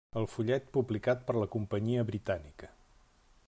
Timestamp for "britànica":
2.11-2.71